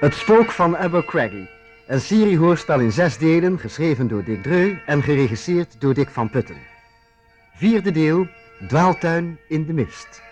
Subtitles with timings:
[0.00, 1.48] Het Spook van Abercrombie.
[1.86, 6.56] Een seriehoorspel in zes delen, geschreven door Dick Dreu en geregisseerd door Dick van Putten.
[7.54, 8.26] Vierde deel,
[8.68, 10.22] Dwaaltuin in de mist.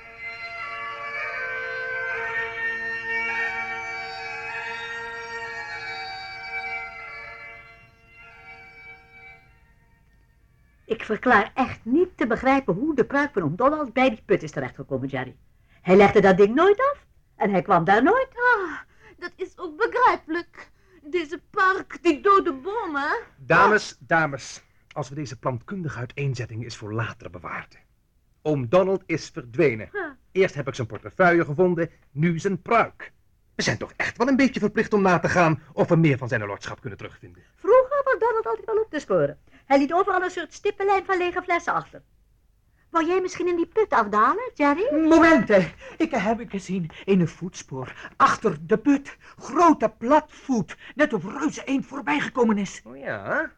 [10.84, 14.50] Ik verklaar echt niet te begrijpen hoe de pruik van Donald bij die put is
[14.50, 15.36] terechtgekomen, Jerry.
[15.82, 17.06] Hij legde dat ding nooit af
[17.36, 18.37] en hij kwam daar nooit.
[19.98, 20.70] Ah, dat is ook begrijpelijk.
[21.02, 23.18] Deze park, die dode bomen.
[23.36, 24.62] Dames, dames.
[24.92, 27.78] Als we deze plantkundige uiteenzetting is voor later bewaard.
[28.42, 29.88] Oom Donald is verdwenen.
[29.92, 30.02] Huh.
[30.32, 33.12] Eerst heb ik zijn portefeuille gevonden, nu zijn pruik.
[33.54, 36.18] We zijn toch echt wel een beetje verplicht om na te gaan of we meer
[36.18, 37.42] van zijn lordschap kunnen terugvinden.
[37.54, 39.38] Vroeger was Donald altijd wel op te sporen.
[39.64, 42.02] Hij liet overal een soort stippenlijn van lege flessen achter.
[42.90, 45.08] Wou jij misschien in die put afdalen, Jerry?
[45.08, 48.10] Momenten, ik heb ik gezien in een voetspoor.
[48.16, 52.82] Achter de put, grote platvoet, net of reuze eend voorbijgekomen is.
[52.84, 53.52] Oh ja?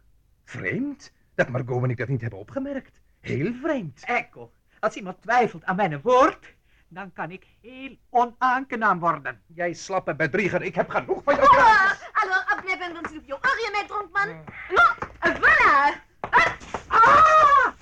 [0.45, 3.01] Vreemd dat Margot en ik dat niet hebben opgemerkt.
[3.21, 4.03] Heel vreemd.
[4.05, 6.55] Echo, als iemand twijfelt aan mijn woord,
[6.89, 9.43] dan kan ik heel onaangenaam worden.
[9.47, 11.49] Jij slappe bedrieger, ik heb genoeg van jou.
[12.13, 13.61] Alors, appelez bien s'il vous plaît.
[13.61, 14.29] je mijn dronkman.
[14.69, 14.95] Non,
[15.41, 16.09] voilà.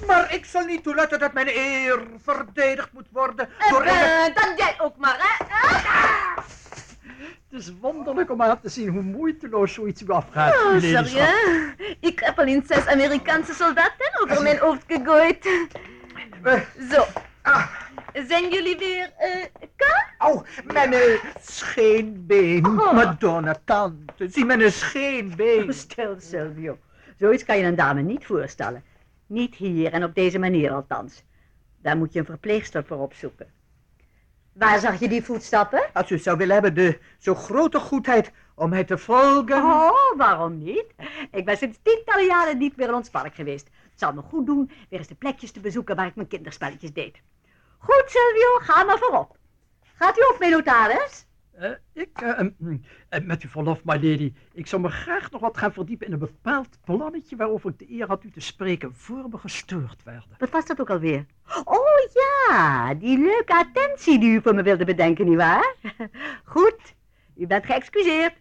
[0.06, 4.32] Maar ik zal niet toelaten dat mijn eer verdedigd moet worden door Eh, een...
[4.34, 5.44] ben, dan jij ook maar, hè.
[5.44, 6.36] Ah.
[7.50, 10.55] Het is wonderlijk om aan te zien hoe moeiteloos zoiets u afgaat.
[10.55, 11.32] Oh, sorry, hè.
[12.00, 15.48] Ik heb al eens zes Amerikaanse soldaten over mijn hoofd gegooid.
[16.42, 17.05] Eh, Zo,
[17.42, 17.66] ah,
[18.28, 19.44] zijn jullie weer, eh,
[19.77, 20.14] klaar?
[20.18, 21.00] Au, mijn eh,
[21.40, 22.66] scheenbeen.
[22.66, 22.92] Oh.
[22.92, 25.72] Madonna, tante, zie mijn scheenbeen.
[25.74, 26.78] Stil, Silvio.
[27.18, 28.84] Zoiets kan je een dame niet voorstellen.
[29.28, 31.24] Niet hier en op deze manier althans.
[31.83, 33.52] Daar moet je een verpleegster voor opzoeken.
[34.52, 35.90] Waar zag je die voetstappen?
[35.92, 39.56] Als u zou willen hebben de zo grote goedheid om mij te volgen.
[39.64, 40.94] Oh, waarom niet?
[41.30, 43.68] Ik ben sinds tientallen jaren niet meer in ons park geweest.
[43.90, 46.92] Het zou me goed doen weer eens de plekjes te bezoeken waar ik mijn kinderspelletjes
[46.92, 47.20] deed.
[47.78, 49.36] Goed, Silvio, ga maar voorop.
[49.94, 51.27] Gaat u ook mee, notaris?
[51.58, 52.77] Eh, ik, eh, hm,
[53.08, 56.13] eh, met uw verlof, my lady, ik zou me graag nog wat gaan verdiepen in
[56.13, 60.36] een bepaald plannetje waarover ik de eer had u te spreken voor we gestoord werden.
[60.39, 61.27] Wat was dat ook alweer?
[61.64, 65.74] Oh ja, die leuke attentie die u voor me wilde bedenken, nietwaar?
[66.55, 66.95] Goed,
[67.36, 68.35] u bent geëxcuseerd.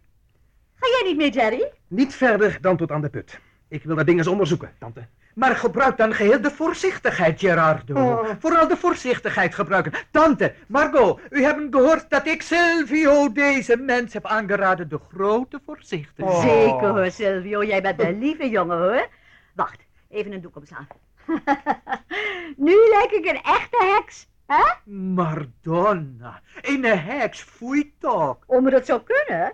[0.75, 1.72] Ga jij niet mee, Jerry?
[1.88, 3.39] Niet verder dan tot aan de put.
[3.67, 5.07] Ik wil dat ding eens onderzoeken, tante.
[5.37, 7.93] Maar gebruik dan geheel de voorzichtigheid, Gerardo.
[7.93, 8.29] Oh.
[8.39, 9.93] Vooral de voorzichtigheid gebruiken.
[10.11, 16.37] Tante, Margot, u hebt gehoord dat ik Silvio deze mens heb aangeraden de grote voorzichtigheid.
[16.37, 16.41] Oh.
[16.41, 19.07] Zeker hoor, Silvio, jij bent een lieve jongen hoor.
[19.55, 20.87] Wacht, even een doek omslaan.
[22.67, 24.91] nu lijk ik een echte heks, hè?
[24.91, 28.37] Madonna, een heks, foei toch.
[28.45, 29.53] Om me dat zou kunnen.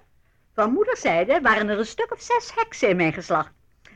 [0.53, 3.51] Van moederszijde waren er een stuk of zes heksen in mijn geslacht.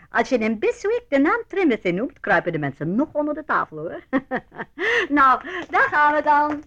[0.09, 3.77] Als je in Biswick de naam Trimothy noemt, kruipen de mensen nog onder de tafel
[3.77, 4.03] hoor.
[5.09, 6.63] nou, daar gaan we dan.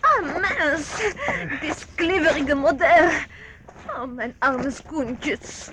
[0.00, 1.14] Ah, mens,
[1.60, 3.08] dit kleverige model.
[3.86, 5.70] Oh, mijn arme schoentjes.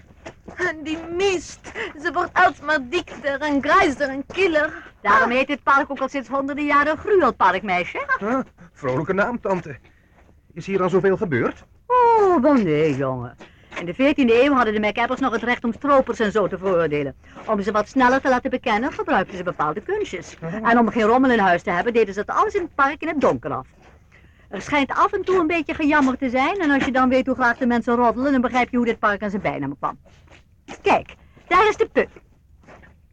[0.57, 4.73] En die mist, ze wordt alsmaar dikter en grijzer en killer.
[5.01, 8.06] Daarom heet dit park ook al sinds honderden jaren een gruwelpark, meisje.
[8.19, 8.40] Huh?
[8.73, 9.78] Vrolijke naam, tante.
[10.53, 11.63] Is hier al zoveel gebeurd?
[11.85, 13.35] Oh, wel nee, jongen.
[13.79, 16.57] In de 14e eeuw hadden de MacAppers nog het recht om stropers en zo te
[16.57, 17.16] veroordelen.
[17.46, 20.38] Om ze wat sneller te laten bekennen, gebruikten ze bepaalde kunstjes.
[20.63, 23.01] En om geen rommel in huis te hebben, deden ze het alles in het park
[23.01, 23.67] in het donker af.
[24.50, 27.25] Er schijnt af en toe een beetje gejammer te zijn, en als je dan weet
[27.25, 30.00] hoe graag de mensen roddelen, dan begrijp je hoe dit park aan zijn bijnaam kwam.
[30.81, 31.16] Kijk,
[31.47, 32.09] daar is de put.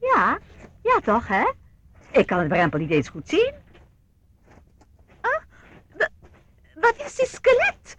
[0.01, 0.39] Ja,
[0.83, 1.51] ja toch, hè?
[2.11, 3.53] Ik kan het drempel niet eens goed zien.
[6.85, 7.97] Wat is die skelet?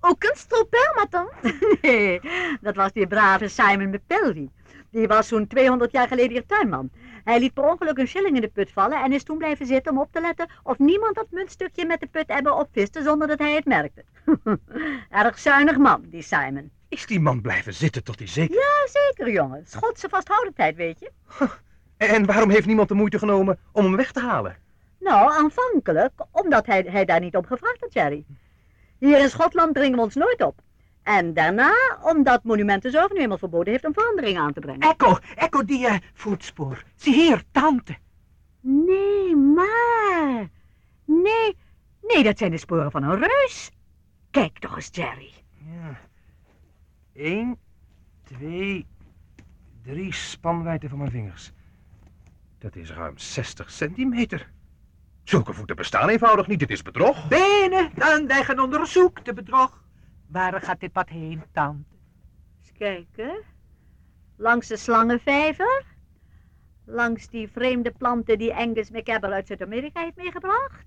[0.00, 1.28] Ook een stropermaton?
[1.82, 2.20] Nee,
[2.60, 4.50] dat was die brave Simon McPelvey.
[4.90, 6.90] Die was zo'n 200 jaar geleden hier tuinman.
[7.24, 9.92] Hij liet per ongeluk een shilling in de put vallen en is toen blijven zitten
[9.92, 13.38] om op te letten of niemand dat muntstukje met de put hebben opviste zonder dat
[13.38, 14.04] hij het merkte.
[15.10, 16.70] Erg zuinig man, die Simon.
[16.94, 18.54] Is die man blijven zitten tot hij zeker...
[18.54, 19.64] Ja, zeker jongen.
[19.66, 21.10] Schotse vasthoudendheid, weet je.
[21.96, 24.56] En waarom heeft niemand de moeite genomen om hem weg te halen?
[24.98, 28.24] Nou, aanvankelijk, omdat hij, hij daar niet op gevraagd had, Jerry.
[28.98, 30.60] Hier in Schotland dringen we ons nooit op.
[31.02, 34.94] En daarna, omdat Monumentenzorg nu eenmaal verboden heeft om veranderingen aan te brengen.
[34.96, 36.82] Echo, echo die eh, voetspoor.
[36.96, 37.96] Zie hier, tante.
[38.60, 40.48] Nee, maar.
[41.04, 41.56] Nee,
[42.02, 43.70] nee, dat zijn de sporen van een reus.
[44.30, 45.32] Kijk toch eens, Jerry.
[45.64, 45.98] Ja.
[47.14, 47.58] Eén,
[48.22, 48.86] twee,
[49.82, 51.52] drie spanwijdte van mijn vingers.
[52.58, 54.50] Dat is ruim 60 centimeter.
[55.24, 57.28] Zulke voeten bestaan eenvoudig niet, dit is bedrog.
[57.28, 59.82] Benen, dan wij gaan onderzoek, de bedrog.
[60.26, 61.94] Waar gaat dit pad heen, tante?
[62.60, 63.42] Eens kijken.
[64.36, 65.84] Langs de slangenvijver.
[66.84, 70.86] Langs die vreemde planten die Angus McCabe uit Zuid-Amerika heeft meegebracht.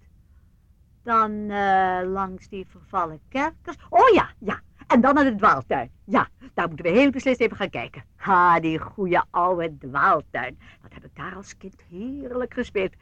[1.03, 3.77] Dan eh, langs die vervallen kerkers.
[3.89, 4.61] Oh ja, ja.
[4.87, 5.91] En dan naar de dwaaltuin.
[6.03, 8.03] Ja, daar moeten we heel beslist even gaan kijken.
[8.15, 10.59] Ha, die goede oude dwaaltuin.
[10.81, 12.93] Wat heb ik daar als kind heerlijk gespeeld.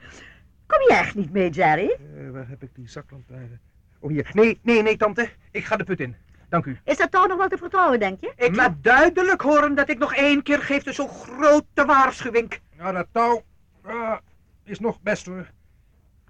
[0.65, 1.89] Kom je echt niet mee, Jerry?
[1.89, 3.59] Eh, waar heb ik die zaklantaarn?
[3.99, 4.29] Oh, hier.
[4.33, 5.29] Nee, nee, nee, tante.
[5.51, 6.15] Ik ga de put in.
[6.49, 6.77] Dank u.
[6.83, 8.33] Is dat toch nog wel te vertrouwen, denk je?
[8.35, 12.59] Ik laat duidelijk horen dat ik nog één keer geef de zo'n grote waarschuwing.
[12.77, 13.43] Nou, dat touw
[13.81, 14.17] ah,
[14.63, 15.51] is nog best hoor.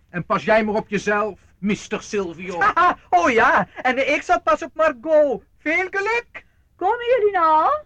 [0.09, 2.01] En pas jij maar op jezelf, Mr.
[2.01, 2.59] Silvio.
[2.63, 5.43] Haha, oh ja, en ik zat pas op Margot.
[5.57, 6.45] Veel geluk.
[6.75, 7.77] Komen jullie nou?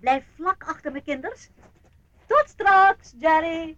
[0.00, 1.48] Blijf vlak achter me, kinders.
[2.26, 3.76] Tot straks, Jerry.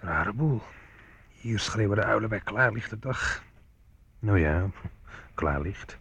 [0.00, 0.62] Rare boel.
[1.48, 3.42] Hier schreeuwen de uilen bij klaarlichte dag.
[4.18, 4.70] Nou ja,
[5.34, 5.98] klaarlicht.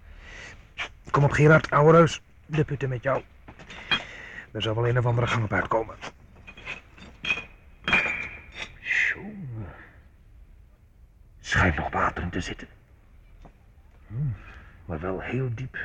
[1.12, 2.22] Kom op Gerard, ouwe reus.
[2.46, 3.24] De putten met jou.
[4.52, 5.96] Er zal wel een of andere gang op uitkomen.
[9.14, 9.68] Jongen.
[11.40, 12.68] Schijnt nog water in te zitten.
[14.08, 14.16] Hm,
[14.86, 15.78] maar wel heel diep.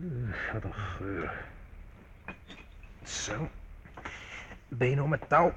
[0.00, 1.32] Uh, wat een geur.
[3.04, 3.50] Zo.
[4.68, 5.52] Benen om het touw.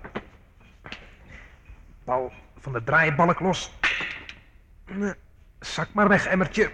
[2.60, 3.72] Van de draaibalk los.
[5.60, 6.72] Zak maar weg, emmertje.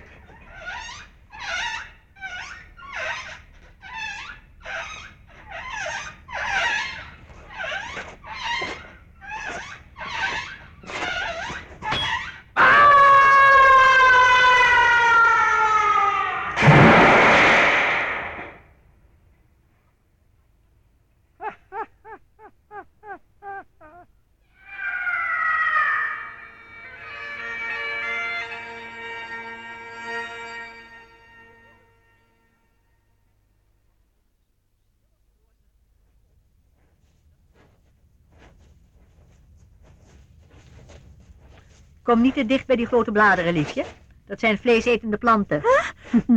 [42.07, 43.85] Kom niet te dicht bij die grote bladeren, liefje.
[44.25, 45.61] Dat zijn vleesetende planten.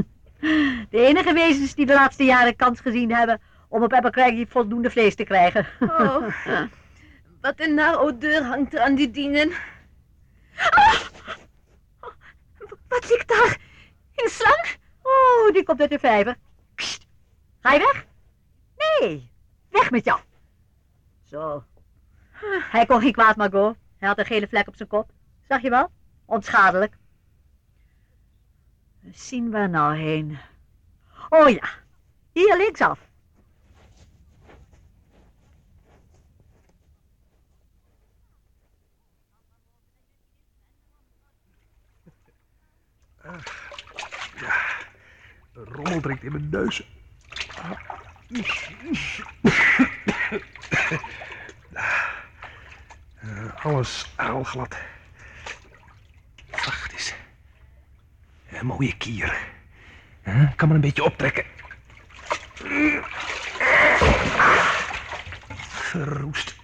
[0.91, 5.15] De enige wezens die de laatste jaren kans gezien hebben om op Abercrombie voldoende vlees
[5.15, 5.67] te krijgen.
[5.81, 6.27] Oh,
[7.41, 9.51] wat een naar odeur hangt er aan die dingen.
[10.71, 11.01] Ah!
[12.01, 12.13] Oh,
[12.89, 13.59] wat zie ik daar?
[14.15, 14.77] Een slang?
[15.03, 16.37] Oh, die komt uit de vijver.
[16.75, 17.07] Kst.
[17.61, 18.07] Ga je weg?
[18.77, 19.31] Nee,
[19.69, 20.21] weg met jou.
[21.25, 21.65] Zo.
[22.71, 23.77] Hij kon geen kwaad, Margot.
[23.99, 25.11] Hij had een gele vlek op zijn kop.
[25.51, 25.91] Zag je wel?
[26.25, 26.97] Onschadelijk.
[29.13, 30.39] Zien we nou heen?
[31.29, 31.69] Oh ja,
[32.33, 32.99] hier linksaf.
[45.53, 46.89] De rommel drinkt in mijn neus.
[53.21, 54.77] Eh, alles aalglad.
[56.65, 57.15] Wacht eens.
[58.61, 59.39] Een mooie kier.
[60.25, 60.51] Huh?
[60.57, 61.45] Kan maar een beetje optrekken.
[65.69, 66.59] Verroest.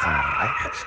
[0.00, 0.86] Ga rechts.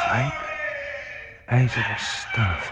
[0.00, 0.32] Grijp.
[1.46, 2.70] IJzeren staaf.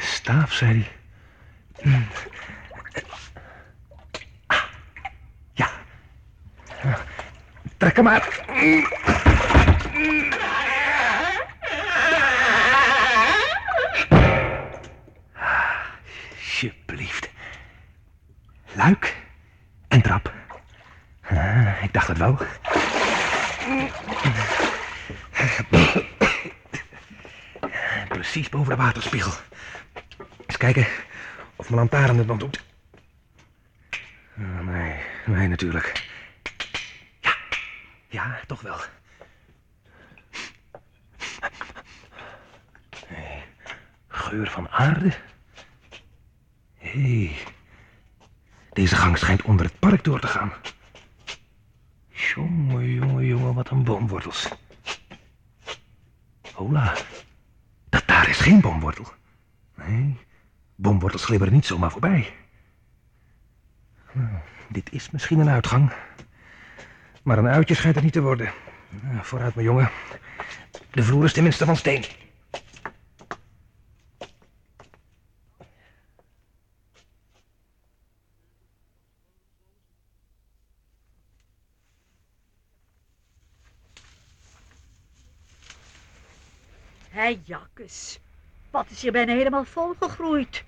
[0.00, 0.92] Staaf, zei hij.
[5.52, 5.70] Ja.
[8.04, 8.42] Hem uit.
[16.36, 17.30] Alsjeblieft.
[18.72, 19.16] Luik
[19.88, 20.32] en trap.
[21.22, 22.38] Ah, ik dacht het wel.
[28.08, 29.32] Precies boven de waterspiegel.
[30.46, 30.86] Eens kijken
[31.56, 32.64] of mijn lantaarn het nog doet.
[34.38, 34.94] Ah, nee,
[35.26, 36.03] nee natuurlijk.
[38.14, 38.76] Ja, toch wel.
[44.08, 45.12] geur van aarde.
[46.78, 47.36] Hé, hey,
[48.72, 50.52] deze gang schijnt onder het park door te gaan.
[52.08, 54.48] Jongen, jongen, jongen, wat een boomwortels.
[56.52, 56.94] Hola,
[57.88, 59.12] dat daar is geen boomwortel.
[59.74, 60.18] Nee,
[60.74, 62.34] boomwortels glibberen niet zomaar voorbij.
[64.12, 65.92] Nou, dit is misschien een uitgang.
[67.24, 68.52] Maar een uitje schijnt het niet te worden.
[69.02, 69.90] Nou, vooruit, mijn jongen.
[70.90, 72.04] De vloer is tenminste van steen.
[87.08, 88.20] Hé, Jakkes.
[88.70, 90.64] Wat is hier bijna helemaal volgegroeid.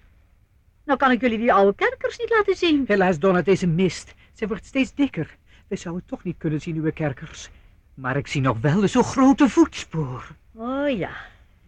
[0.84, 2.84] Nou kan ik jullie die oude kerkers niet laten zien.
[2.86, 4.14] Helaas, Donna, deze mist.
[4.32, 5.36] Ze wordt steeds dikker.
[5.68, 7.50] We zouden toch niet kunnen zien, uw kerkers.
[7.94, 10.28] Maar ik zie nog wel een zo grote voetspoor.
[10.54, 11.10] Oh ja,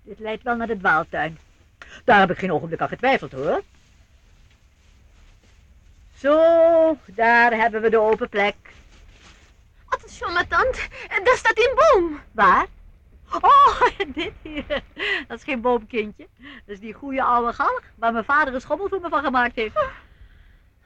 [0.02, 1.38] dit leidt wel naar de dwaaltuin.
[2.04, 3.62] Daar heb ik geen ogenblik aan getwijfeld, hoor.
[6.14, 6.36] Zo,
[7.06, 8.56] daar hebben we de open plek.
[9.84, 10.80] Attention, ma tante.
[11.24, 12.20] Daar staat een boom.
[12.32, 12.66] Waar?
[13.30, 13.82] Oh,
[14.14, 14.82] dit hier.
[15.28, 16.28] Dat is geen boomkindje.
[16.38, 19.54] Dat is die goede oude galg waar mijn vader een schommel voor me van gemaakt
[19.54, 19.76] heeft.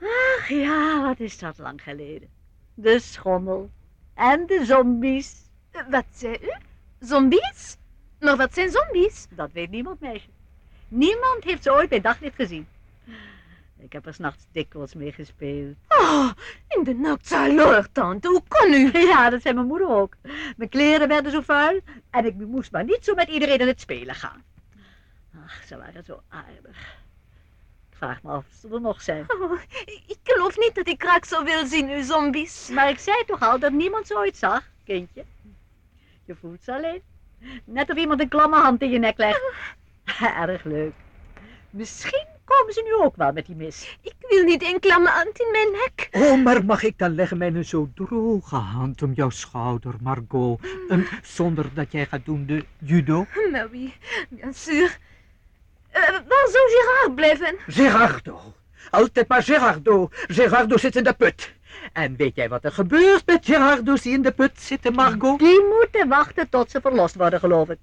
[0.00, 2.28] Ach ja, wat is dat lang geleden.
[2.74, 3.70] De schommel.
[4.14, 5.34] En de zombies.
[5.90, 6.52] Wat zei u?
[7.00, 7.76] Zombies?
[8.20, 9.26] Maar wat zijn zombies?
[9.30, 10.28] Dat weet niemand, meisje.
[10.88, 12.66] Niemand heeft ze ooit bij daglicht gezien.
[13.78, 15.76] Ik heb er s'nachts dikwijls mee gespeeld.
[15.88, 16.30] Oh,
[16.68, 18.28] in de nacht zal tante.
[18.28, 18.90] Hoe kon u?
[19.12, 20.16] Ja, dat zei mijn moeder ook.
[20.56, 23.80] Mijn kleren werden zo vuil en ik moest maar niet zo met iedereen in het
[23.80, 24.42] spelen gaan.
[25.44, 26.96] Ach, ze waren zo aardig.
[28.02, 29.24] Vraag me af of ze er nog zijn.
[29.28, 29.52] Oh,
[30.06, 32.68] ik geloof niet dat ik graag zo wil zien, uw zombies.
[32.68, 35.24] Maar ik zei toch al dat niemand ze ooit zag, kindje.
[36.24, 37.02] Je voelt ze alleen.
[37.64, 39.40] Net of iemand een klamme hand in je nek legt.
[40.40, 40.92] Erg leuk.
[41.70, 43.98] Misschien komen ze nu ook wel met die mis.
[44.00, 46.08] Ik wil niet een klamme hand in mijn nek.
[46.12, 50.60] Oh, maar mag ik dan leggen mijn zo droge hand om jouw schouder, Margot?
[50.88, 53.26] Um, zonder dat jij gaat doen de judo?
[53.50, 53.94] Maar oui,
[54.28, 54.98] bien sûr.
[55.94, 57.56] Uh, waar zou Gerard blijven?
[57.66, 58.54] Gerardo.
[58.90, 60.08] Altijd maar Gerardo.
[60.10, 61.52] Gerardo zit in de put.
[61.92, 65.38] En weet jij wat er gebeurt met Gerardo's die in de put zitten, Margot?
[65.38, 67.78] Die moeten wachten tot ze verlost worden, geloof ik.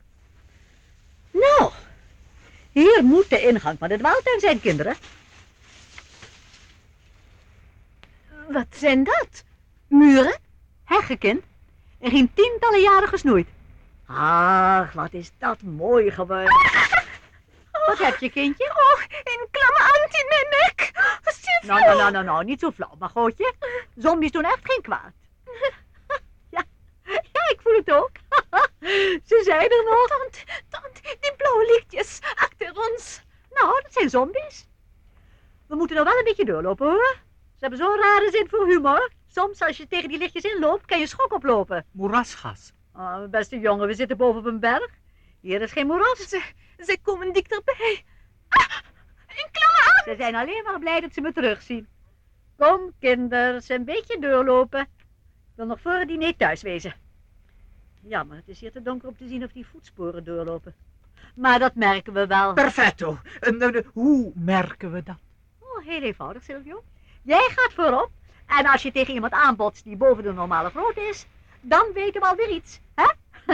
[1.31, 1.71] Nou,
[2.71, 4.95] hier moet de ingang van de dwaaltuin zijn, kinderen.
[8.49, 9.43] Wat zijn dat?
[9.87, 10.39] Muren?
[10.83, 11.43] Heggenkind.
[11.99, 13.47] En geen tientallen jaren gesnoeid.
[14.05, 16.53] Ach, wat is dat mooi geworden.
[17.85, 18.65] Wat heb je, kindje?
[18.65, 20.91] Oh, een klamme hand in mijn nek.
[21.61, 23.53] Nou, nou, nou, nou, nou, niet zo flauw, maar gootje.
[23.95, 25.13] Zombies doen echt geen kwaad.
[26.49, 26.63] Ja,
[27.03, 28.11] ja, ik voel het ook.
[29.29, 30.07] Ze zijn er nog.
[30.07, 33.21] Tant, tant, die blauwe lichtjes achter ons.
[33.51, 34.67] Nou, dat zijn zombies.
[35.67, 37.17] We moeten er wel een beetje doorlopen, hoor.
[37.59, 39.11] Ze hebben zo'n rare zin voor humor.
[39.27, 41.85] Soms, als je tegen die lichtjes inloopt, kan je schok oplopen.
[41.91, 42.73] Moerasgas.
[42.95, 44.89] Oh, beste jongen, we zitten boven op een berg.
[45.41, 46.35] Hier is geen moeras.
[46.85, 48.03] Ze, komen dichterbij.
[48.47, 48.77] Ah,
[49.27, 50.03] een klamme hand.
[50.03, 51.87] Ze zijn alleen maar blij dat ze me terugzien.
[52.57, 54.81] Kom, kinders, een beetje doorlopen.
[54.81, 56.93] Ik wil nog voor het diner thuis wezen.
[58.01, 60.75] Jammer, het is hier te donker om te zien of die voetsporen doorlopen.
[61.35, 62.53] Maar dat merken we wel.
[62.53, 63.19] Perfetto.
[63.41, 65.17] Uh, uh, hoe merken we dat?
[65.59, 66.83] Oh, heel eenvoudig, Silvio.
[67.21, 68.09] Jij gaat voorop.
[68.45, 71.25] En als je tegen iemand aanbotst die boven de normale grootte is,
[71.61, 73.07] dan weten we alweer iets, hè?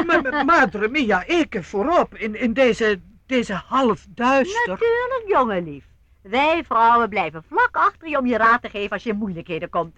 [0.46, 4.68] Madre mia, ik voorop in, in deze, deze half duister.
[4.70, 5.86] Natuurlijk, jongenlief.
[6.22, 9.70] Wij vrouwen blijven vlak achter je om je raad te geven als je in moeilijkheden
[9.70, 9.98] komt.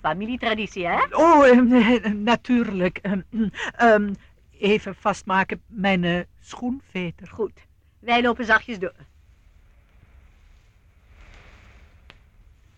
[0.00, 1.04] Familietraditie, hè?
[1.10, 3.00] Oh, uh, natuurlijk.
[3.82, 4.14] Um,
[4.58, 7.28] even vastmaken, mijn uh, schoenveter.
[7.28, 7.66] Goed,
[7.98, 8.94] wij lopen zachtjes door.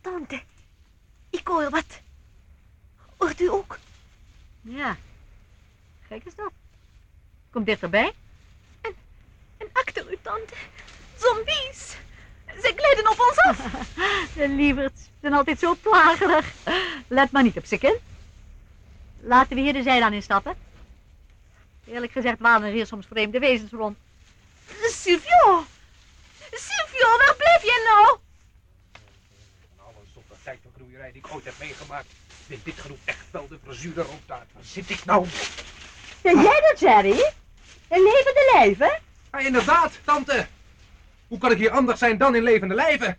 [0.01, 0.41] Tante,
[1.31, 2.01] ik hoor wat.
[3.17, 3.79] Hoort u ook?
[4.63, 4.97] Ja,
[6.11, 6.53] Kijk eens dat.
[7.51, 8.13] Kom dichterbij.
[10.11, 10.55] U, tante.
[11.17, 11.97] Zombies.
[12.63, 13.59] Ze glijden op ons af.
[14.37, 16.53] de lieverds zijn altijd zo plagerig.
[17.09, 17.99] Let maar niet op ze, kind.
[19.21, 20.55] Laten we hier de zijlaan instappen.
[21.87, 23.99] Eerlijk gezegd waren er hier soms vreemde wezens rond.
[24.83, 25.65] Silvio!
[26.53, 28.19] Silvio, waar blijf je nou?
[29.77, 32.07] Van alle soorten feitengroeierij die ik ooit heb meegemaakt,
[32.47, 34.07] vindt dit genoeg echt wel de verzuurde.
[34.27, 35.27] Waar zit ik nou?
[36.23, 37.33] Ben jij dat, Jerry?
[37.89, 39.01] In levende lijven?
[39.33, 40.47] Ja, inderdaad, tante.
[41.29, 43.19] Hoe kan ik hier anders zijn dan in levende lijven?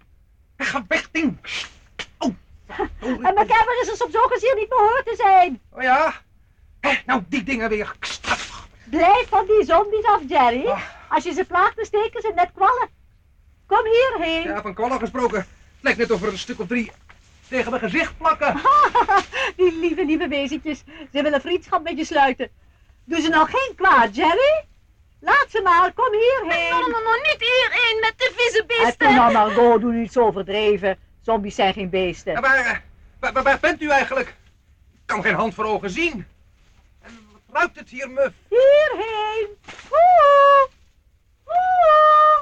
[0.57, 1.37] Ga weg, ding.
[2.17, 2.35] Oh.
[3.01, 5.61] oh en McCaver is er soms ook eens hier niet behoord te zijn.
[5.69, 6.13] Oh ja?
[6.79, 7.95] Hé, nou, die dingen weer.
[8.89, 10.65] Blijf van die zombies af, Jerry.
[10.65, 12.89] Oh, Als je ze plaagt, dan steken ze net kwallen.
[13.65, 14.43] Kom hierheen.
[14.43, 15.37] Ja, van kwallen gesproken.
[15.37, 15.47] Het
[15.79, 16.91] lijkt net of er een stuk of drie
[17.47, 18.61] tegen mijn gezicht plakken.
[19.57, 20.83] Die lieve, lieve wezentjes.
[21.13, 22.49] Ze willen vriendschap met je sluiten.
[23.03, 24.65] Doe ze nou geen kwaad, Jerry?
[25.21, 26.69] Laat ze maar, kom hierheen.
[26.69, 29.15] No, no, no, niet hierin met de vieze beesten.
[29.15, 30.97] nou, Margot, doe niet zo overdreven.
[31.21, 32.33] Zombies zijn geen beesten.
[32.33, 32.77] Ja, waar, eh,
[33.19, 34.27] waar, waar- waar bent u eigenlijk?
[34.91, 36.27] Ik kan geen hand voor ogen zien.
[37.01, 38.33] En wat ruikt het hier, muf?
[38.49, 39.47] Hierheen.
[39.91, 40.71] Oeh.
[41.45, 42.39] Oeh.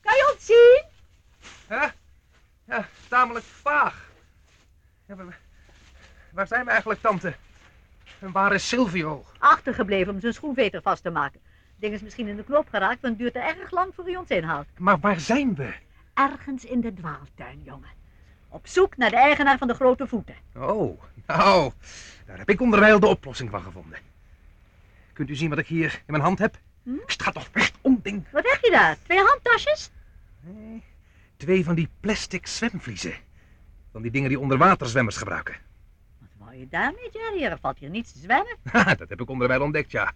[0.00, 0.82] Kan je ons zien?
[1.66, 1.86] Hè?
[2.64, 4.10] Ja, tamelijk vaag.
[5.06, 5.38] Ja, waar,
[6.32, 7.34] waar zijn we eigenlijk, tante?
[8.18, 9.24] En waar is Silvio?
[9.38, 11.40] Achtergebleven om zijn schoenveter vast te maken.
[11.82, 14.04] Het ding is misschien in de knoop geraakt, want het duurt er erg lang voor
[14.04, 14.66] hij ons inhaalt.
[14.78, 15.72] Maar waar zijn we?
[16.14, 17.90] Ergens in de dwaaltuin, jongen.
[18.48, 20.34] Op zoek naar de eigenaar van de grote voeten.
[20.54, 21.72] Oh, nou,
[22.26, 23.98] daar heb ik onderwijl de oplossing van gevonden.
[25.12, 26.58] Kunt u zien wat ik hier in mijn hand heb?
[26.82, 26.90] Hm?
[27.06, 28.24] St, gaat toch weg, onding.
[28.32, 28.96] Wat heb je daar?
[29.02, 29.90] Twee handtasjes?
[30.40, 30.82] Nee,
[31.36, 33.14] twee van die plastic zwemvliezen.
[33.92, 35.56] Van die dingen die onderwaterzwemmers gebruiken.
[36.18, 37.44] Wat wou je daarmee, Jerry?
[37.44, 38.56] Er valt hier niets te zwemmen.
[38.98, 40.12] Dat heb ik onderwijl ontdekt, ja.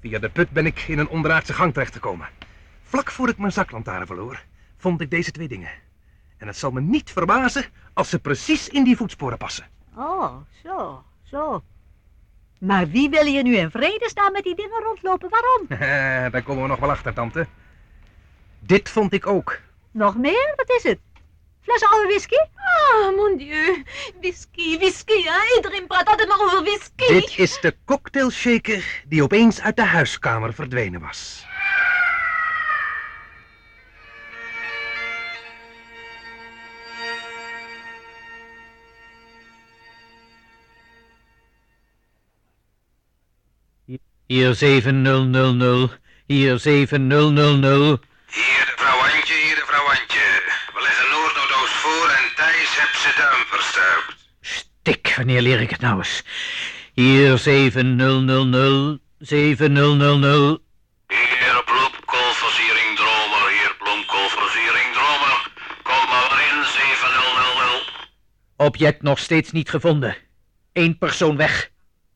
[0.00, 2.28] Via de put ben ik in een onderaardse gang terechtgekomen.
[2.82, 4.44] Vlak voor ik mijn zaklantaarn verloor,
[4.76, 5.70] vond ik deze twee dingen.
[6.36, 9.66] En het zal me niet verbazen als ze precies in die voetsporen passen.
[9.96, 11.62] Oh, zo, zo.
[12.60, 15.30] Maar wie wil hier nu in vrede staan met die dingen rondlopen?
[15.30, 15.66] Waarom?
[16.32, 17.46] Daar komen we nog wel achter, tante.
[18.58, 19.60] Dit vond ik ook.
[19.90, 20.52] Nog meer?
[20.56, 20.98] Wat is het?
[21.68, 22.36] Fles oude whisky?
[22.56, 23.84] Ah, mon dieu.
[24.20, 25.56] Whisky, whisky, hè?
[25.56, 27.06] Iedereen praat altijd maar over whisky.
[27.06, 31.46] Dit is de cocktailshaker die opeens uit de huiskamer verdwenen was.
[44.26, 47.64] Hier 7000, hier 7000.
[48.26, 48.87] Hier de
[52.80, 54.16] heb zijn duim verstuikt.
[54.40, 56.22] Stik, wanneer leer ik het nou eens?
[56.94, 60.60] Hier 7000, 7000.
[61.06, 65.50] Hier bloemkoolversiering dromer, hier bloemkoolversiering dromer.
[65.82, 67.92] Kom maar in, 7000.
[68.56, 70.16] Object nog steeds niet gevonden.
[70.72, 71.70] Eén persoon weg.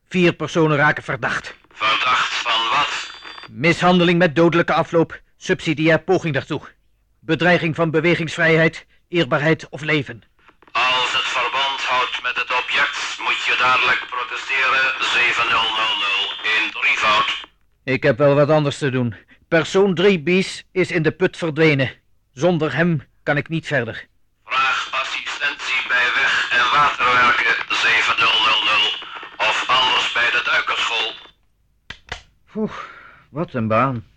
[0.09, 1.55] Vier personen raken verdacht.
[1.73, 3.11] Verdacht van wat?
[3.51, 5.21] Mishandeling met dodelijke afloop.
[5.37, 6.61] Subsidiair poging daartoe.
[7.19, 10.23] Bedreiging van bewegingsvrijheid, eerbaarheid of leven.
[10.73, 15.83] Als het verband houdt met het object, moet je dadelijk protesteren, 7000
[16.43, 17.29] in drievoud.
[17.83, 19.15] Ik heb wel wat anders te doen.
[19.47, 21.91] Persoon 3 bies is in de put verdwenen.
[22.33, 24.07] Zonder hem kan ik niet verder.
[24.45, 29.05] Vraag assistentie bij weg- en waterwerken 7000
[29.37, 31.13] of anders bij de duikerschool.
[32.55, 32.77] Oeh,
[33.29, 34.12] wat een baan.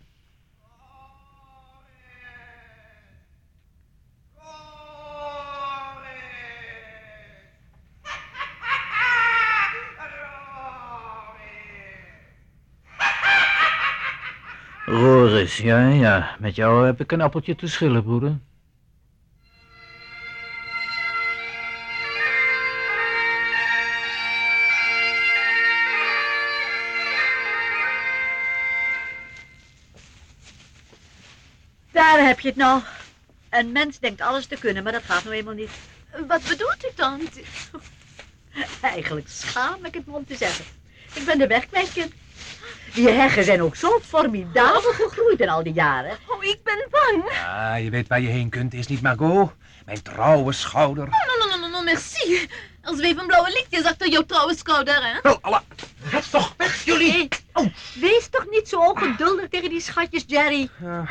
[14.86, 16.36] Roris, ja, ja.
[16.38, 18.38] Met jou heb ik een appeltje te schillen, broeder.
[31.92, 32.82] Daar heb je het nou.
[33.50, 35.70] Een mens denkt alles te kunnen, maar dat gaat nou eenmaal niet.
[36.26, 37.42] Wat bedoelt u, tante?
[38.80, 40.64] Eigenlijk schaam ik het me om te zeggen.
[41.14, 41.66] Ik ben de weg.
[42.94, 46.16] Die heggen zijn ook zo formidabel gegroeid in al die jaren.
[46.26, 47.32] Oh, ik ben bang.
[47.32, 49.50] Ja, je weet waar je heen kunt, is niet Margot?
[49.84, 51.08] Mijn trouwe schouder.
[51.08, 52.48] No, no, no, no, no, merci.
[52.82, 55.20] Er zweven blauwe lichtjes achter jouw trouwe schouder, hè?
[55.22, 55.60] Wel, Allah.
[56.10, 57.28] Red toch weg, jullie.
[57.52, 60.68] Hé, wees toch niet zo ongeduldig tegen die schatjes, Jerry.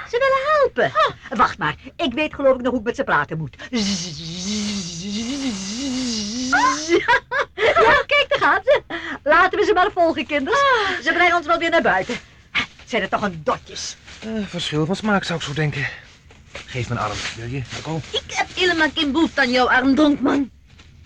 [0.10, 0.92] Ze willen helpen.
[1.38, 3.56] Wacht maar, ik weet geloof ik nog hoe ik met ze praten moet.
[7.56, 8.82] Ja, kijk, daar gaat ze.
[9.24, 10.60] Laten we ze maar volgen, kinders.
[11.04, 12.16] Ze brengen ons wel weer naar buiten.
[12.86, 13.96] Zijn er toch een dotjes?
[14.20, 15.88] Eh, verschil van smaak zou ik zo denken.
[16.66, 18.04] Geef mijn arm, wil je, Margot?
[18.12, 20.50] Ik heb helemaal geen behoefte aan jouw arm, dronkman.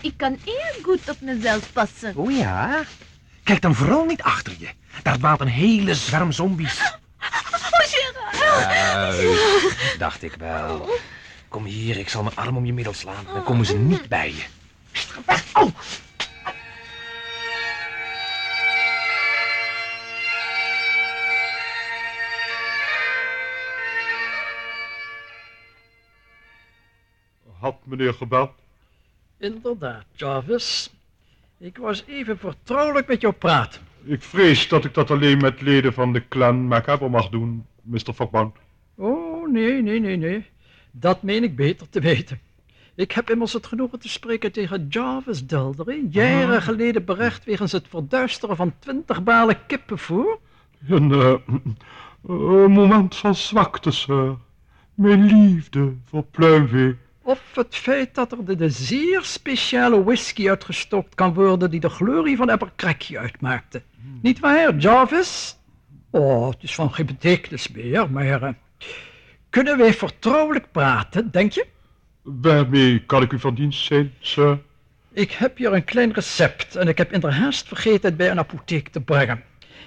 [0.01, 2.15] Ik kan heel goed op mezelf passen.
[2.15, 2.83] Oh ja?
[3.43, 4.67] Kijk dan vooral niet achter je.
[5.03, 6.79] Daar dwaalt een hele zwerm zombies.
[6.79, 6.93] Oh,
[9.11, 9.99] Gerard.
[9.99, 10.89] Dacht ik wel.
[11.47, 13.25] Kom hier, ik zal mijn arm om je middel slaan.
[13.33, 14.43] Dan komen ze niet bij je.
[15.25, 15.71] Weg, oh!
[27.59, 28.51] Had meneer gebeld?
[29.37, 30.93] Inderdaad, Jarvis.
[31.57, 33.81] Ik was even vertrouwelijk met jou praten.
[34.03, 38.13] Ik vrees dat ik dat alleen met leden van de clan Macabre mag doen, Mr.
[38.13, 38.53] Vakman.
[38.95, 40.45] Oh, nee, nee, nee, nee.
[40.91, 42.39] Dat meen ik beter te weten.
[42.99, 47.87] Ik heb immers het genoegen te spreken tegen Jarvis Duldery, jaren geleden berecht wegens het
[47.87, 50.39] verduisteren van twintig balen kippenvoer.
[50.87, 51.33] Een, eh,
[52.27, 54.37] een moment van zwakte, sir.
[54.93, 56.97] Mijn liefde voor pluimvee.
[57.21, 61.89] Of het feit dat er de, de zeer speciale whisky uitgestookt kan worden die de
[61.89, 63.81] glorie van Abercrombie uitmaakte.
[64.21, 65.57] Niet waar, Jarvis?
[66.09, 68.41] Oh, het is van geen betekenis meer, maar...
[68.41, 68.53] eh,
[69.49, 71.65] kunnen wij vertrouwelijk praten, denk je?
[72.41, 74.59] Waarmee kan ik u van dienst zijn, sir?
[75.13, 78.31] Ik heb hier een klein recept en ik heb in de haast vergeten het bij
[78.31, 79.43] een apotheek te brengen.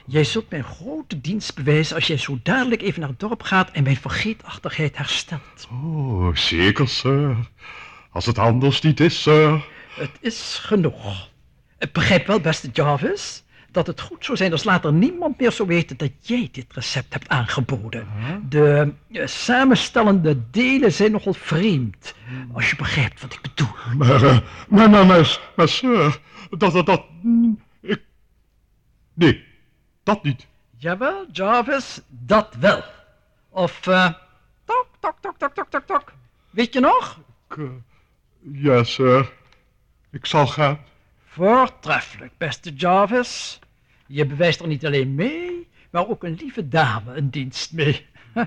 [0.07, 3.71] Jij zult mij grote dienst bewijzen als jij zo dadelijk even naar het dorp gaat
[3.71, 5.69] en mijn vergeetachtigheid herstelt.
[5.71, 7.37] Oh, zeker, sir.
[8.11, 9.65] Als het anders niet is, sir.
[9.95, 11.29] Het is genoeg.
[11.79, 15.69] Ik begrijp wel, beste Jarvis, dat het goed zou zijn als later niemand meer zou
[15.69, 18.07] weten dat jij dit recept hebt aangeboden.
[18.49, 22.15] De eh, samenstellende delen zijn nogal vreemd,
[22.53, 23.69] als je begrijpt wat ik bedoel.
[23.97, 28.03] Maar, eh, maar, maar, maar, maar, sir, dat, dat, dat, mm, ik...
[29.15, 29.45] Nee,
[30.03, 30.47] dat niet.
[30.77, 32.83] Jawel, Jarvis, dat wel.
[33.49, 34.13] Of, eh,
[34.65, 36.13] tok, tok, tok, tok, tok, tok, tok.
[36.51, 37.19] Weet je nog?
[37.49, 37.71] Ik,
[38.53, 39.33] ja, sir.
[40.11, 40.79] Ik zal gaan.
[41.33, 43.59] Voortreffelijk, beste Jarvis.
[44.07, 48.07] Je bewijst er niet alleen mee, maar ook een lieve dame een dienst mee.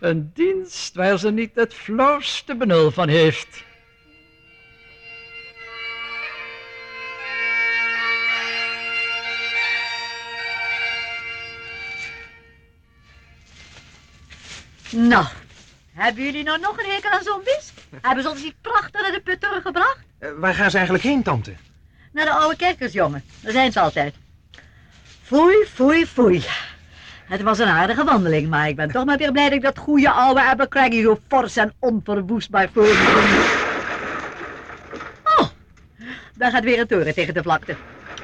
[0.00, 3.64] een dienst waar ze niet het flauwste benul van heeft.
[14.90, 15.26] Nou,
[15.92, 17.72] hebben jullie nou nog een hekel aan zombies?
[18.00, 20.07] Hebben ze ons niet prachtig naar de put teruggebracht?
[20.18, 21.54] Eh, waar gaan ze eigenlijk heen, tante?
[22.12, 23.24] Naar de oude kerkers, jongen.
[23.40, 24.14] Daar zijn ze altijd.
[25.22, 26.44] Foei, foei, foei.
[27.24, 29.78] Het was een aardige wandeling, maar ik ben toch maar weer blij dat ik dat
[29.78, 32.88] goede oude Abercrombie zo fors en onverwoestbaar voor.
[35.24, 35.48] Oh,
[36.34, 37.76] daar gaat weer een toren tegen de vlakte.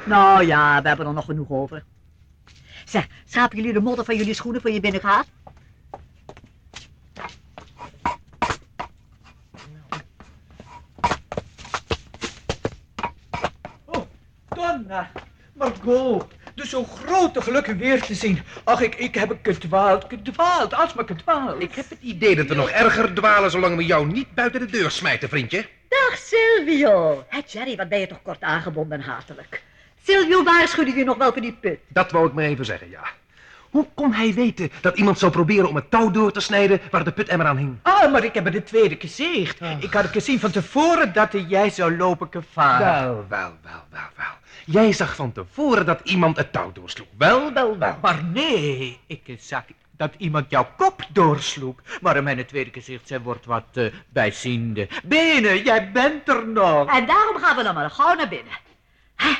[0.04, 1.84] Nou ja, we hebben er nog genoeg over.
[2.84, 5.26] Zeg, schapen jullie de modder van jullie schoenen voor je binnengaat?
[14.74, 15.10] Donna,
[15.52, 18.40] Margot, dus zo grote gelukken weer te zien.
[18.64, 21.62] Ach, ik, ik heb gedwaald, gedwaald, alsmaar gedwaald.
[21.62, 24.66] Ik heb het idee dat we nog erger dwalen zolang we jou niet buiten de
[24.66, 25.66] deur smijten, vriendje.
[25.88, 27.24] Dag Silvio.
[27.28, 29.62] Hé Jerry, wat ben je toch kort aangebonden en hatelijk.
[30.02, 31.78] Silvio waarschuwde je nog wel voor die put.
[31.88, 33.02] Dat wou ik maar even zeggen, ja.
[33.70, 37.04] Hoe kon hij weten dat iemand zou proberen om het touw door te snijden waar
[37.04, 37.76] de putemmer aan hing?
[37.82, 39.60] Ah, maar ik heb het de tweede gezegd.
[39.80, 43.04] Ik had het gezien van tevoren dat jij zou lopen gevaren.
[43.04, 44.26] Wel, wel, wel, wel, wel.
[44.66, 47.06] Jij zag van tevoren dat iemand het touw doorsloeg.
[47.18, 47.98] Wel, wel, wel.
[48.02, 51.74] Maar nee, ik zag dat iemand jouw kop doorsloeg.
[52.02, 54.88] Maar in mijn tweede gezicht, zij wordt wat eh, bijziende.
[55.04, 56.90] Benen, jij bent er nog.
[56.98, 58.52] En daarom gaan we dan maar gauw naar binnen.
[59.16, 59.38] Hè, het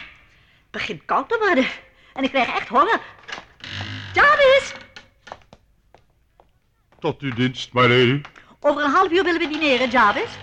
[0.71, 1.65] begint koud te worden.
[2.15, 3.01] En ik krijg echt honger.
[4.13, 4.75] Jarvis,
[6.99, 8.21] Tot uw dienst, my lady.
[8.61, 10.37] over een half uur willen we dineren, Jarvis.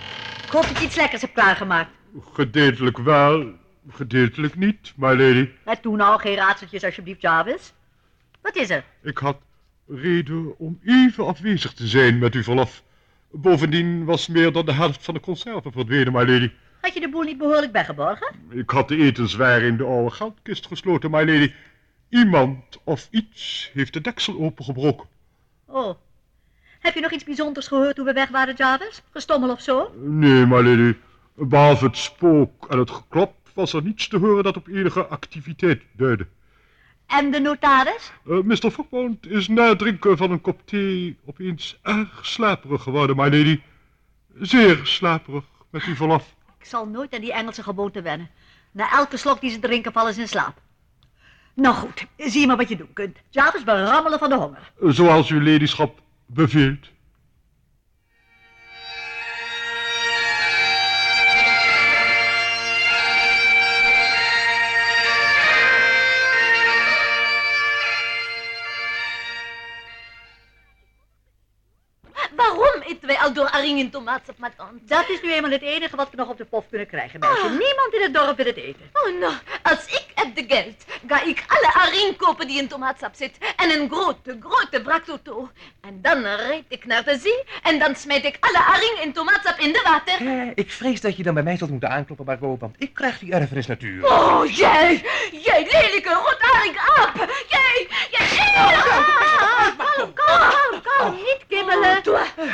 [0.46, 1.90] Ik hoop dat je iets lekkers hebt klaargemaakt.
[2.34, 3.54] Gedeeltelijk wel,
[3.90, 5.50] gedeeltelijk niet, my lady.
[5.64, 7.74] En toen nou, geen raadseltjes alsjeblieft, Jarvis.
[8.42, 8.84] Wat is er?
[9.02, 9.38] Ik had
[9.88, 12.84] reden om even afwezig te zijn met uw verlof.
[13.32, 16.52] Bovendien was meer dan de helft van de conserven verdwenen, my lady.
[16.82, 18.36] Had je de boel niet behoorlijk weggeborgen?
[18.50, 21.54] Ik had de etenswaren in de oude geldkist gesloten, my lady.
[22.10, 25.08] Iemand of iets heeft de deksel opengebroken.
[25.66, 25.96] Oh.
[26.80, 29.02] Heb je nog iets bijzonders gehoord toen we weg waren, Jarvis?
[29.12, 29.94] Gestommel of zo?
[29.98, 30.98] Nee, my lady.
[31.36, 35.82] Behalve het spook en het geklop was er niets te horen dat op enige activiteit
[35.92, 36.28] duidde.
[37.06, 38.12] En de notaris?
[38.28, 38.72] Eh, Mr.
[38.72, 43.62] Fogmount is na het drinken van een kop thee opeens erg slaperig geworden, my lady.
[44.40, 46.36] Zeer slaperig, met uw verlof.
[46.60, 48.30] Ik zal nooit aan die Engelse gewoonte wennen.
[48.72, 50.62] Na elke slok die ze drinken vallen ze in slaap.
[51.54, 53.18] Nou goed, zie maar wat je doen kunt.
[53.30, 54.72] Jarvis, we rammelen van de honger.
[54.80, 56.90] Zoals uw ladyschap beveelt.
[73.32, 74.86] Al door aring en tomaatsap, ma tante?
[74.86, 77.50] Dat is nu eenmaal het enige wat we nog op de pof kunnen krijgen, meisje.
[77.50, 78.90] Niemand in het dorp wil het eten.
[78.94, 83.16] Oh, nou, als ik heb de geld, ga ik alle aring kopen die in tomaatsap
[83.16, 83.38] zit.
[83.56, 85.50] En een grote, grote wrakauto.
[85.82, 89.60] En dan rijd ik naar de zee en dan smijt ik alle aring en tomaatsap
[89.60, 90.28] in de water.
[90.28, 93.20] Eh, ik vrees dat je dan bij mij zult moeten aankloppen, Margot, want ik krijg
[93.20, 94.10] die erfenis natuurlijk.
[94.14, 97.16] Oh, jij, jij lelijke rotaring aap.
[97.48, 98.72] Jij, jij...
[101.02, 102.52] Kalm, kalm, kalm, kalm.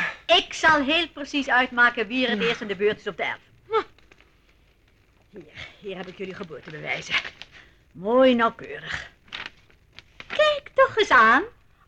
[0.58, 3.40] zal heel precies uitmaken wie er het eerst in de beurt is op de erf.
[5.30, 5.44] Hier,
[5.80, 7.16] hier heb ik jullie geboortebewijzen.
[7.92, 9.10] Mooi nauwkeurig.
[10.28, 11.44] Kijk toch eens aan.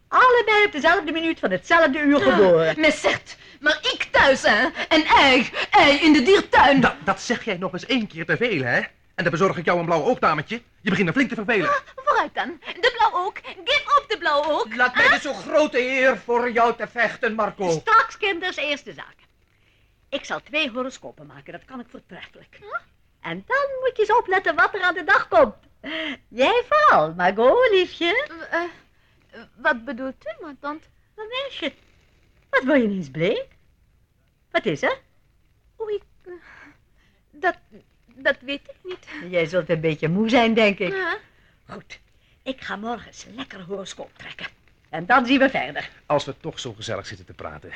[0.07, 2.79] Allebei op dezelfde minuut van hetzelfde uur geboren.
[2.79, 4.69] Maar zegt, maar ik thuis, hè?
[4.87, 6.81] En hij, hij in de diertuin.
[6.81, 8.81] Dat, dat zeg jij nog eens één keer te veel, hè?
[9.19, 10.61] En dan bezorg ik jou een blauw oogdametje.
[10.81, 11.69] Je begint me flink te vervelen.
[11.95, 12.59] Vooruit dan.
[12.59, 13.39] De blauw ook.
[13.43, 14.75] Geef op de blauw ook.
[14.75, 17.69] Laat mij de zo grote eer voor jou te vechten, Marco.
[17.69, 19.15] Straks, kinders, eerste zaak.
[20.09, 22.59] Ik zal twee horoscopen maken, dat kan ik voortreffelijk.
[23.21, 25.55] En dan moet je eens opletten wat er aan de dag komt.
[26.27, 28.27] Jij vooral, Margot, liefje.
[28.49, 30.87] Eh, eh, wat bedoelt u, mijn tante?
[31.15, 31.73] Wat meisje?
[32.49, 33.47] Wat word je ineens bleek?
[34.51, 34.99] Wat is er?
[35.81, 36.33] Oei, ik, eh,
[37.31, 37.55] dat,
[38.21, 39.31] dat weet ik niet.
[39.31, 40.91] Jij zult een beetje moe zijn, denk ik.
[40.91, 41.17] Ja.
[41.65, 41.99] Goed,
[42.43, 44.47] ik ga morgen eens lekker horoscoop trekken.
[44.89, 45.89] En dan zien we verder.
[46.05, 47.71] Als we toch zo gezellig zitten te praten.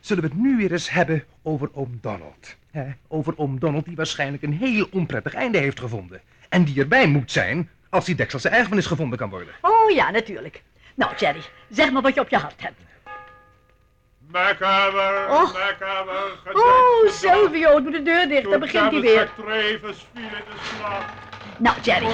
[0.00, 2.56] Zullen we het nu weer eens hebben over oom Donald.
[2.70, 2.90] Hè?
[3.08, 6.20] Over oom Donald die waarschijnlijk een heel onprettig einde heeft gevonden.
[6.48, 9.54] En die erbij moet zijn als die dekselse erfenis gevonden kan worden.
[9.60, 10.62] Oh ja, natuurlijk.
[10.94, 12.80] Nou, Jerry, zeg maar wat je op je hart hebt.
[14.32, 15.52] Macaber, Och.
[15.52, 19.30] macaber, Oh, Silvio, doe de deur dicht, dan begint hij weer.
[19.36, 19.94] De
[20.76, 21.04] slag.
[21.58, 22.06] Nou, Jerry,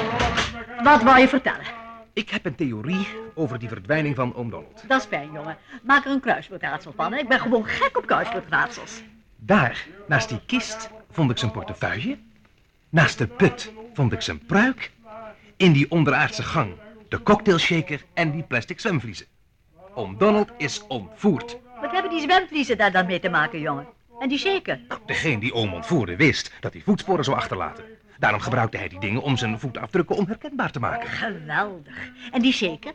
[0.83, 1.65] wat wou je vertellen?
[2.13, 4.85] Ik heb een theorie over die verdwijning van oom Donald.
[4.89, 5.57] Dat is fijn, jongen.
[5.83, 7.13] Maak er een kruiswoordraadsel van.
[7.13, 7.19] hè.
[7.19, 9.03] Ik ben gewoon gek op kruiswoordraadsels.
[9.37, 12.19] Daar, naast die kist, vond ik zijn portefeuille.
[12.89, 14.91] Naast de put vond ik zijn pruik.
[15.57, 16.73] In die onderaardse gang
[17.09, 19.27] de cocktailshaker en die plastic zwemvliezen.
[19.95, 21.57] Oom Donald is ontvoerd.
[21.81, 23.87] Wat hebben die zwemvliezen daar dan mee te maken, jongen?
[24.19, 24.81] En die shaker?
[25.07, 27.85] Degene die oom ontvoerde wist dat hij voetsporen zou achterlaten.
[28.19, 31.09] Daarom gebruikte hij die dingen om zijn voetafdrukken onherkenbaar te maken.
[31.09, 32.11] Geweldig.
[32.31, 32.93] En die shaker?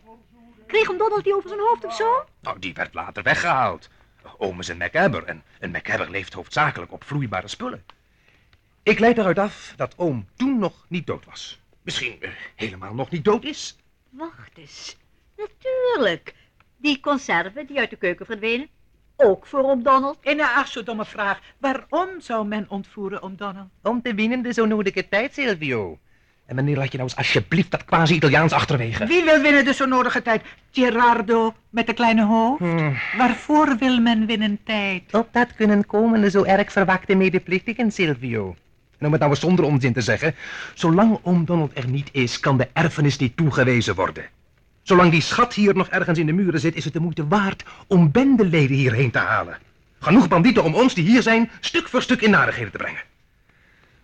[0.67, 2.25] Kreeg hem Donald die over zijn hoofd of zo?
[2.39, 3.89] Nou, die werd later weggehaald.
[4.37, 7.83] Oom is een MacAbber en een MacAbber leeft hoofdzakelijk op vloeibare spullen.
[8.83, 11.61] Ik leid eruit af dat oom toen nog niet dood was.
[11.81, 13.75] Misschien eh, helemaal nog niet dood is.
[14.09, 14.97] Wacht eens.
[15.37, 16.33] Natuurlijk.
[16.77, 18.69] Die conserven die uit de keuken verdwenen.
[19.15, 20.17] Ook voor oom Donald.
[20.21, 21.39] En een ach zo domme vraag.
[21.57, 23.67] Waarom zou men ontvoeren om Donald?
[23.81, 25.97] Om te winnen de zo nodige tijd, Silvio.
[26.45, 29.05] En wanneer laat je nou eens alsjeblieft dat quasi-Italiaans achterwege?
[29.05, 30.41] Wie wil winnen de zo nodige tijd?
[30.71, 32.59] Gerardo met de kleine hoofd?
[32.59, 32.97] Hmm.
[33.17, 35.13] Waarvoor wil men winnen tijd?
[35.13, 38.55] Op dat kunnen komen de zo erg verwakte medeplichtigen, Silvio.
[38.97, 40.35] En om het nou eens zonder onzin te zeggen,
[40.73, 44.25] zolang oom Donald er niet is, kan de erfenis niet toegewezen worden.
[44.83, 47.63] Zolang die schat hier nog ergens in de muren zit, is het de moeite waard
[47.87, 49.57] om bendeleden hierheen te halen.
[49.99, 53.01] Genoeg bandieten om ons, die hier zijn, stuk voor stuk in narigheden te brengen.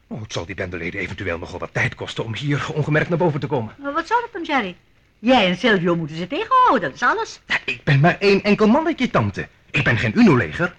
[0.07, 3.39] Oh, het zal die bendeleden eventueel nogal wat tijd kosten om hier ongemerkt naar boven
[3.39, 3.73] te komen.
[3.77, 4.75] Maar wat zou dat dan, Jerry?
[5.19, 7.39] Jij en Silvio moeten ze tegenhouden, dat is alles.
[7.45, 9.47] Ja, ik ben maar één enkel mannetje, tante.
[9.71, 10.75] Ik ben geen Uno-leger.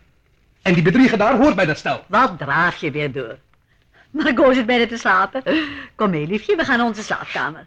[0.62, 2.04] En die bedrieger daar hoort bij dat stel.
[2.06, 3.38] Wat draaf je weer door?
[4.10, 5.42] Margot zit bijna te slapen.
[5.94, 7.66] Kom mee, liefje, we gaan naar onze slaapkamer.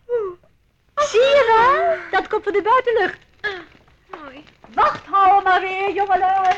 [0.96, 1.98] Zie je wel?
[2.20, 3.20] Dat komt van de buitenlucht.
[4.12, 4.44] Mooi.
[4.74, 6.56] Wacht houden maar weer, jongelui.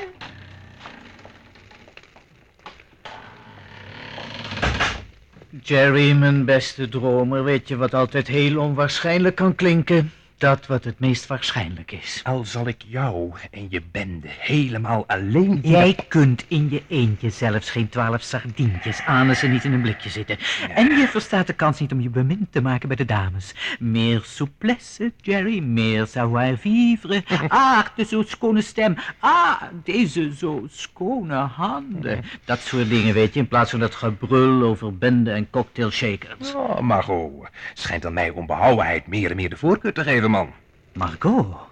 [5.61, 10.11] Jerry, mijn beste dromer, weet je wat altijd heel onwaarschijnlijk kan klinken?
[10.37, 12.21] Dat wat het meest waarschijnlijk is.
[12.23, 17.29] Al zal ik jou en je bende helemaal alleen in Jij kunt in je eentje
[17.29, 20.37] zelfs geen twaalf sardientjes aan als ze niet in een blikje zitten.
[20.69, 23.53] En je verstaat de kans niet om je bemind te maken bij de dames.
[23.79, 27.23] Meer souplesse, Jerry, meer savoir-vivre.
[27.47, 28.95] Ah, de zo schone stem.
[29.19, 32.23] Ah, deze zo schone handen.
[32.45, 36.53] Dat soort dingen, weet je, in plaats van dat gebrul over bende en cocktailshakers.
[36.53, 40.53] Oh, Margot, schijnt aan mij onbehouwenheid meer en meer de voorkeur te geven, man.
[40.93, 41.65] Margot.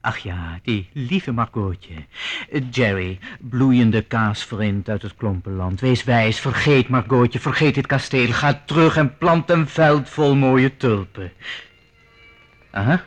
[0.00, 1.94] Ach ja, die lieve Margotje.
[2.70, 5.80] Jerry, bloeiende kaasvriend uit het klompenland.
[5.80, 8.32] Wees wijs, vergeet Margotje, vergeet dit kasteel.
[8.32, 11.32] Ga terug en plant een veld vol mooie tulpen.
[12.70, 13.04] Aha,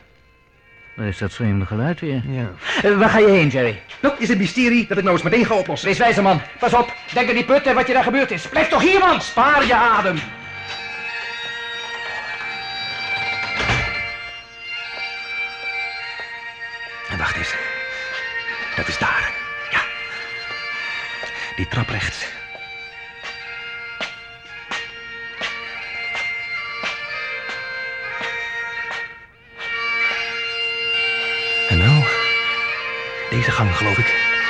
[0.96, 2.22] waar is dat vreemde geluid weer?
[2.28, 2.50] Ja.
[2.82, 3.82] Eh, waar ga je heen, Jerry?
[4.00, 5.88] Dat is een mysterie dat ik nou eens meteen ga oplossen.
[5.88, 6.94] Wees wijze man, pas op.
[7.12, 8.48] Denk aan die put en wat je daar gebeurd is.
[8.48, 9.20] Blijf toch hier, man.
[9.20, 10.16] Spaar je adem.
[18.76, 19.32] Dat is daar.
[19.70, 19.80] Ja.
[21.56, 22.26] Die trap rechts.
[31.68, 32.04] En nou,
[33.30, 34.41] deze gang geloof ik.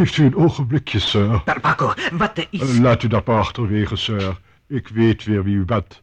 [0.00, 1.42] Heeft u een ogenblikje, sir?
[1.44, 2.78] Barbaco, wat er is...
[2.78, 4.40] Laat u dat maar achterwege, sir.
[4.66, 6.02] Ik weet weer wie u bent.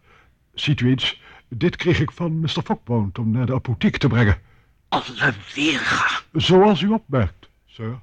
[0.54, 2.62] Ziet u eens, dit kreeg ik van Mr.
[2.64, 4.42] Fogbound om naar de apotheek te brengen.
[4.90, 6.22] Alle weerga.
[6.32, 8.00] Zoals u opmerkt, sir.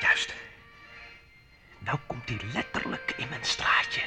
[0.00, 0.34] Juist.
[1.78, 4.00] Nou komt hij letterlijk in mijn straatje.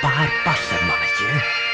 [0.00, 1.69] Paar passen, mannetje.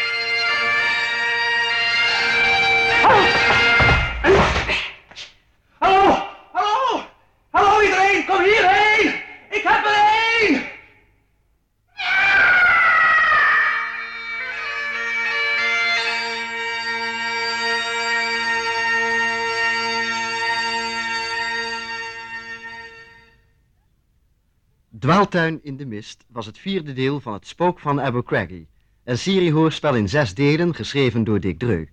[25.16, 28.68] Dwaaltuin in de mist was het vierde deel van Het Spook van Abercrombie,
[29.05, 31.87] een seriehoorspel in zes delen geschreven door Dick Dreu.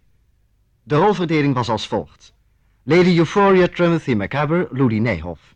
[0.83, 2.33] De rolverdeling was als volgt.
[2.83, 5.55] Lady Euphoria Timothy Macabre, Ludi Nijhoff.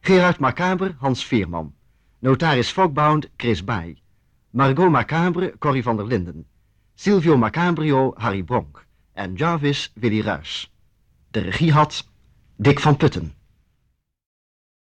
[0.00, 1.74] Gerard Macabre, Hans Veerman.
[2.18, 4.02] Notaris Fogbound, Chris Baai.
[4.50, 6.46] Margot Macabre, Corrie van der Linden.
[6.94, 8.86] Silvio Macabrio, Harry Bronk.
[9.12, 10.70] En Jarvis, Willy Ruys.
[11.30, 12.08] De regie had
[12.56, 13.37] Dick van Putten.